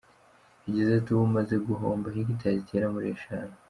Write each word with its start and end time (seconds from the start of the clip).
Yagize 0.65 0.91
ati«Ubu 0.99 1.25
maze 1.37 1.55
guhomba 1.67 2.05
hegitari 2.15 2.57
zigera 2.63 2.85
muri 2.93 3.07
eshanu. 3.15 3.53